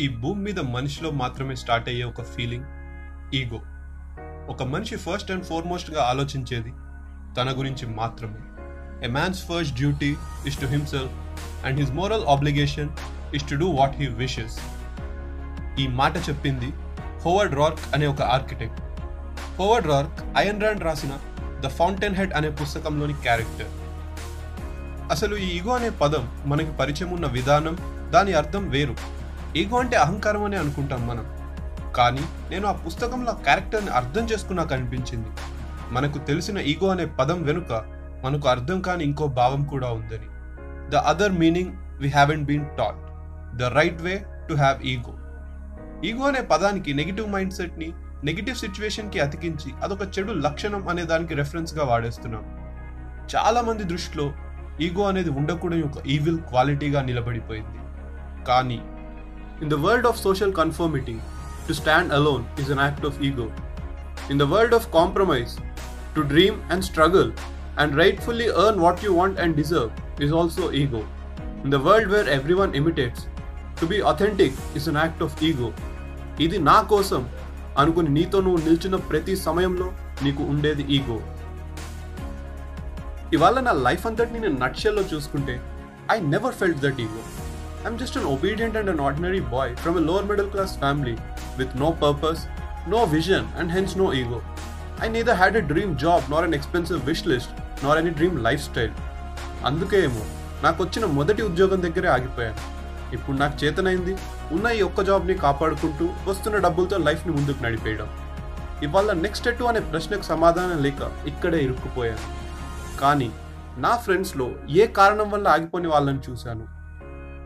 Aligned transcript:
ఈ 0.00 0.08
భూమి 0.08 0.42
మీద 0.42 0.60
మనిషిలో 0.60 1.10
మాత్రమే 1.10 1.54
స్టార్ట్ 1.56 1.88
అయ్యే 1.88 2.04
ఒక 2.04 2.22
ఫీలింగ్ 2.22 2.64
ఈగో 3.34 3.60
ఒక 4.48 4.62
మనిషి 4.62 4.96
ఫస్ట్ 4.96 5.30
అండ్ 5.30 5.44
ఫార్మోస్ట్గా 5.44 6.02
ఆలోచించేది 6.02 6.70
తన 7.36 7.54
గురించి 7.58 7.86
మాత్రమే. 7.86 8.40
A 9.06 9.08
man's 9.08 9.44
first 9.44 9.76
duty 9.76 10.16
is 10.46 10.60
to 10.60 10.66
himself 10.66 11.12
and 11.66 11.80
his 11.80 11.90
moral 11.90 12.24
obligation 12.26 12.88
is 13.34 13.50
to 13.50 13.54
do 13.54 13.66
what 13.66 13.96
he 13.96 14.06
wishes 14.06 14.60
ఈ 15.80 15.86
మాట 15.86 16.16
చెప్పింది 16.16 16.70
హోవర్డ్ 17.24 17.54
రార్క్ 17.54 17.94
అనే 17.94 18.06
ఒక 18.06 18.22
architect 18.22 18.80
Howard 19.58 19.86
Roark 19.86 20.38
Ayn 20.38 20.62
Rand 20.62 20.82
రాసిన 20.82 21.10
ద 21.60 21.68
ఫౌంటైన్ 21.68 22.14
హెడ్ 22.14 22.32
అనే 22.32 22.50
పుస్తకంలోని 22.50 23.12
క్యారెక్టర్ 23.12 23.70
అసలు 25.10 25.36
ఈ 25.36 25.48
ఈగో 25.56 25.70
అనే 25.70 25.90
పదం 25.90 26.42
మనకి 26.46 26.72
పరిచయం 26.76 27.10
ఉన్న 27.10 27.26
విధానం 27.26 27.78
దాని 28.10 28.32
అర్థం 28.32 28.68
వేరు. 28.68 29.17
ఈగో 29.56 29.78
అంటే 29.78 29.96
అహంకారం 29.96 30.44
అని 30.44 30.56
అనుకుంటాం 30.56 31.06
మనం. 31.06 31.38
కానీ 31.96 32.20
నేను 32.50 32.68
ఆ 32.68 32.72
పుస్తకంలో 32.72 33.32
క్యారెక్టర్ని 33.32 33.90
అర్థం 33.90 34.24
చేసుకున్నాక 34.24 34.72
అనిపించింది 34.72 35.28
మనకు 35.90 36.18
తెలిసిన 36.18 36.58
ఈగో 36.58 36.88
అనే 36.88 37.06
పదం 37.06 37.42
వెనుక 37.42 37.72
మనకు 38.24 38.48
అర్థం 38.48 38.80
కాని 38.80 39.04
ఇంకో 39.04 39.26
భావం 39.26 39.64
కూడా 39.64 39.88
ఉందని. 39.90 40.28
The 40.90 40.94
other 40.94 41.32
meaning 41.32 41.72
we 41.98 42.08
haven't 42.08 42.44
been 42.44 42.66
taught 42.66 42.96
the 43.56 43.62
right 43.62 44.02
way 44.02 44.24
to 44.48 44.54
have 44.54 44.82
ego 44.82 45.14
ego 46.04 46.24
అనే 46.26 46.40
పదానికి 46.40 46.94
నెగిటివ్ 46.94 47.28
మైండ్ 47.28 47.52
సెట్ని 47.52 47.92
నెగిటివ్ 48.24 48.56
సిచ్యువేషన్కి 48.56 49.20
అతికించి 49.20 49.72
అదొక 49.82 50.18
చెడు 50.18 50.32
లక్షణం 50.32 50.88
అనే 50.88 51.04
దానికి 51.04 51.34
రెఫరెన్స్గా 51.34 51.84
వాడేస్తున్నాం. 51.84 52.44
చాలామంది 53.36 53.84
దృష్టిలో 53.84 54.32
ఈగో 54.80 55.02
అనేది 55.02 55.30
ఉండకూడని 55.30 55.82
ఒక 55.82 56.06
ఈవిల్ 56.06 56.38
క్వాలిటీగా 56.38 57.02
నిలబడిపోయింది. 57.02 57.78
కానీ 58.44 58.80
In 59.60 59.68
the 59.68 59.76
world 59.76 60.06
of 60.06 60.16
social 60.16 60.52
conformity, 60.52 61.20
to 61.66 61.74
stand 61.74 62.12
alone 62.12 62.46
is 62.56 62.70
an 62.70 62.78
act 62.78 63.04
of 63.04 63.20
ego. 63.20 63.52
In 64.30 64.38
the 64.38 64.46
world 64.46 64.72
of 64.72 64.90
compromise, 64.90 65.56
to 66.14 66.22
dream 66.24 66.62
and 66.70 66.84
struggle 66.84 67.32
and 67.76 67.96
rightfully 67.96 68.48
earn 68.48 68.80
what 68.80 69.02
you 69.02 69.12
want 69.12 69.38
and 69.38 69.56
deserve 69.56 69.90
is 70.18 70.32
also 70.32 70.70
ego. 70.72 71.04
In 71.64 71.70
the 71.70 71.80
world 71.80 72.08
where 72.08 72.28
everyone 72.28 72.74
imitates, 72.74 73.22
to 73.80 73.86
be 73.86 73.98
authentic 74.10 74.56
is 74.78 74.86
an 74.90 74.96
act 75.00 75.20
of 75.26 75.34
ego 75.48 75.68
ఇది 76.44 76.58
నా 76.68 76.76
కోసం 76.92 77.22
అనుకుని 77.80 78.10
నీతో 78.16 78.38
నువ్వు 78.46 78.60
నిల్చున్న 78.64 78.96
ప్రతి 79.10 79.34
సమయంలో 79.44 79.88
నీకు 80.24 80.42
ఉండేది 80.52 80.84
ఈగో 80.96 81.18
ఇవాళ 83.36 83.60
నా 83.68 83.74
లైఫ్ 83.86 84.06
అంతటిని 84.10 84.40
నేను 84.44 84.58
నక్షల్లో 84.64 85.04
చూసుకుంటే 85.12 85.54
I 86.14 86.18
never 86.34 86.56
felt 86.60 86.80
that 86.86 87.00
ego 87.06 87.22
I'm 87.86 87.96
just 88.00 88.16
an 88.20 88.24
obedient 88.32 88.74
and 88.78 88.90
an 88.92 89.00
ordinary 89.06 89.40
boy 89.52 89.72
from 89.82 89.94
a 89.98 90.02
lower 90.06 90.26
middle 90.30 90.48
class 90.54 90.72
family 90.82 91.12
with 91.58 91.72
no 91.82 91.88
purpose 92.00 92.40
no 92.92 93.00
vision 93.12 93.46
and 93.58 93.70
hence 93.76 93.92
no 94.00 94.06
ego 94.20 94.38
I 95.04 95.08
neither 95.16 95.38
had 95.42 95.56
a 95.60 95.62
dream 95.72 95.92
job 96.04 96.24
nor 96.32 96.46
an 96.48 96.54
expensive 96.58 97.00
wish 97.08 97.22
list 97.32 97.52
nor 97.84 97.98
any 98.00 98.12
dream 98.18 98.36
lifestyle 98.68 98.94
అందుకే 99.68 99.98
ఏమో 100.06 100.24
నాకు 100.64 100.78
వచ్చిన 100.84 101.04
మొదటి 101.18 101.42
ఉద్యోగం 101.48 101.80
దగ్గరే 101.84 102.08
ఆగిపోయాను. 102.14 102.62
ఇప్పుడు 103.16 103.36
నాకు 103.42 103.56
చేతనైంది 103.62 104.14
ఉన్న 104.56 104.66
ఈ 104.78 104.80
ఒక్క 104.88 105.04
జాబ్ని 105.08 105.36
కాపాడుకుంటూ 105.44 106.06
వస్తున్న 106.30 106.56
డబ్బులతో 106.64 106.98
లైఫ్ని 107.08 107.34
ముందుకు 107.36 107.60
నడిపేయడం. 107.66 108.08
ఇవాళ 108.86 109.12
నెక్స్ట్ 109.26 109.48
ఎటు 109.50 109.68
అనే 109.70 109.82
ప్రశ్నకు 109.92 110.26
సమాధానం 110.32 110.80
లేక 110.86 111.10
ఇక్కడే 111.32 111.60
ఇరుక్కుపోయాను. 111.66 112.26
కానీ 113.02 113.30
నా 113.86 113.94
ఫ్రెండ్స్లో 114.06 114.48
ఏ 114.80 114.86
కారణం 114.98 115.30
వల్ల 115.36 115.48
ఆగిపోని 115.54 115.88
వాళ్ళని 115.94 116.22
చూశాను? 116.28 116.66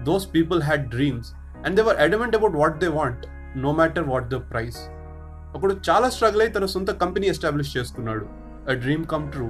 Those 0.05 0.27
people 0.34 0.61
dreams 0.61 0.89
dreams 0.89 1.31
and 1.67 1.77
they're 1.77 1.97
adamant 1.97 2.36
about 2.36 2.53
what 2.53 2.75
they 2.78 2.89
want 2.89 3.27
no 3.56 3.72
matter 3.72 4.09
what 4.09 4.28
the 4.28 4.34
price 4.34 4.81
ఒకడు 5.56 5.77
చాలా 5.91 6.11
స్ట్రగుల్ 6.11 6.42
అయి 6.42 6.50
తన 6.50 6.67
సొంత 6.67 6.91
కంపెనీ 6.91 7.27
ఎస్టాబ్లిష్ 7.27 7.77
చేసుకున్నాడు. 7.77 8.26
అ 8.71 8.72
డ్రీమ్ 8.72 9.04
కమ్ 9.04 9.32
ట్రూ 9.32 9.49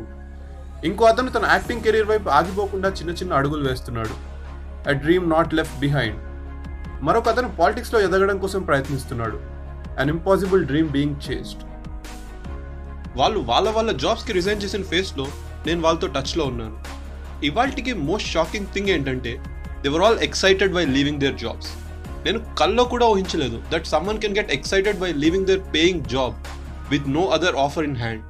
ఇంకో 0.84 1.04
అతను 1.04 1.31
తన 1.31 1.47
యాక్టింగ్ 1.50 1.81
కెరీర్ 1.81 2.06
వైపు 2.06 2.28
ఆగిపోకుండా 2.28 2.88
చిన్న 2.88 3.10
చిన్న 3.10 3.32
అడుగులు 3.32 3.69
వేస్తున్నాడు. 3.69 4.15
A 4.88 4.93
dream 4.93 5.31
not 5.31 5.54
left 5.54 5.81
behind 5.81 6.21
మరొక 7.05 7.28
అతను 7.28 7.56
పాలిటిక్స్లో 7.56 8.00
ఎదగడం 8.00 8.38
కోసం 8.38 8.62
ప్రయత్నిస్తున్నాడు. 8.62 9.41
An 10.00 10.10
impossible 10.10 10.65
dream 10.66 10.88
being 10.88 11.16
chased 11.31 11.62
వాళ్ళు 13.19 13.41
వాళ్ళ 13.41 13.71
వాళ్ళ 13.71 13.93
జాబ్స్కి 13.93 14.32
రిజైన్ 14.32 14.62
చేసిన 14.62 14.82
ఫేస్లో 14.82 15.26
నేను 15.66 15.81
వాళ్ళతో 15.81 16.06
టచ్లో 16.06 16.44
ఉన్నాను. 16.44 16.76
ఇవాళకి 17.44 17.93
మోస్ట్ 17.93 18.28
షాకింగ్ 18.28 18.66
థింగ్ 18.66 18.88
ఏంటంటే 18.88 19.43
they're 19.84 20.03
all 20.03 20.19
excited 20.19 20.72
by 20.72 20.84
leaving 20.84 21.20
their 21.20 21.34
jobs 21.34 21.70
నేను 22.25 22.41
కల్లో 22.54 22.84
కూడా 22.84 23.06
ఊహించలేదు 23.06 23.56
that 23.70 23.87
someone 23.87 24.19
can 24.19 24.37
get 24.38 24.53
excited 24.53 24.98
by 24.98 25.12
leaving 25.12 25.47
their 25.47 25.62
paying 25.75 26.03
job 26.06 26.34
with 26.91 27.09
no 27.09 27.25
other 27.28 27.56
offer 27.56 27.84
in 27.84 27.97
hand 27.97 28.22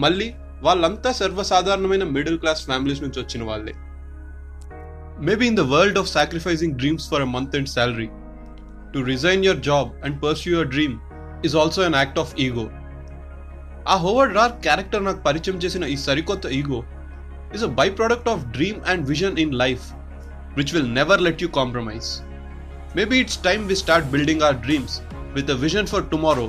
మళ్ళీ 0.00 0.28
వాళ్ళంతా 0.62 1.12
సర్వసాధారణమైన 1.12 2.04
మిడిల్ 2.04 2.38
క్లాస్ 2.38 2.64
ఫ్యామిలీస్ 2.64 3.02
నుంచి 3.02 3.18
వచ్చిన 3.20 3.42
వాళ్ళే. 3.42 3.74
Maybe 5.20 5.46
in 5.46 5.56
the 5.56 5.60
world 5.60 5.98
of 5.98 6.08
sacrificing 6.08 6.74
dreams 6.74 7.10
for 7.10 7.22
a 7.22 7.24
month 7.24 7.56
and 7.56 7.68
salary 7.68 8.08
to 8.92 8.98
resign 8.98 9.44
your 9.44 9.60
job 9.60 9.90
and 10.04 10.22
pursue 10.22 10.52
your 10.52 10.68
dream 10.68 10.96
is 11.44 11.56
also 11.56 11.82
an 11.82 11.94
act 11.94 12.18
of 12.18 12.34
ego 12.40 12.66
ఆ 13.88 13.96
Howard 13.96 14.34
Roark 14.36 14.52
character 14.62 15.04
నాకు 15.04 15.22
పరిచయం 15.22 15.56
చేసిన 15.56 15.84
ఈ 15.84 15.96
సరికొత్త 15.96 16.46
ego 16.52 16.80
is 17.54 17.64
a 17.64 17.72
byproduct 17.90 18.28
of 18.28 18.44
dream 18.46 18.80
and 18.86 19.06
vision 19.06 19.38
in 19.38 19.54
life 19.54 19.86
which 20.57 20.73
will 20.75 20.91
never 20.93 21.21
let 21.21 21.41
you 21.43 21.49
compromise 21.57 22.09
maybe 22.95 23.17
it's 23.23 23.39
time 23.47 23.63
we 23.69 23.77
start 23.81 24.09
building 24.11 24.43
our 24.43 24.59
dreams 24.65 24.95
with 25.35 25.51
a 25.51 25.57
vision 25.63 25.89
for 25.93 26.05
tomorrow 26.11 26.47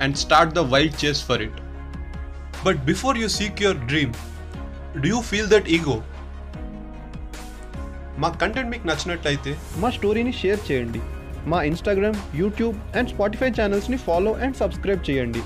and 0.00 0.16
start 0.16 0.54
the 0.54 0.64
wild 0.72 0.96
chase 1.04 1.22
for 1.28 1.42
it 1.42 1.58
but 2.64 2.80
before 2.84 3.18
you 3.18 3.28
seek 3.36 3.62
your 3.64 3.80
dream 3.86 4.14
do 4.96 5.08
you 5.08 5.20
feel 5.30 5.50
that 5.50 5.68
ego 5.76 5.96
మా 8.18 8.28
content 8.40 8.70
మీకు 8.72 8.86
నచ్చినట్లయితే 8.88 9.52
మా 9.78 9.88
స్టోరీని 9.96 10.34
share 10.38 10.60
చేయండి 10.68 11.00
మా 11.46 11.58
Instagram 11.64 12.18
YouTube 12.34 12.76
and 12.98 13.10
Spotify 13.10 13.50
ఛానల్స్ని 13.58 13.98
follow 14.06 14.32
and 14.44 14.56
subscribe 14.56 15.02
చేయండి 15.10 15.42